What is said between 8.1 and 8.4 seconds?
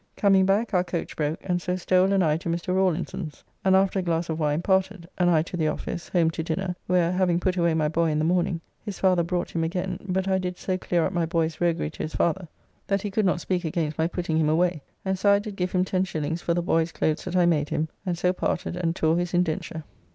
the